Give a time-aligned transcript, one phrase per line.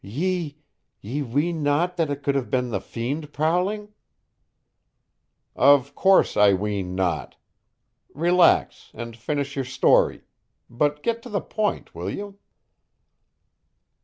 [0.03, 0.57] "Ye...
[0.99, 3.89] ye ween not that it could have been the fiend prowling?"
[5.55, 7.35] "Of course I ween not!
[8.15, 10.23] Relax, and finish your story.
[10.71, 12.39] But get to the point, will you?"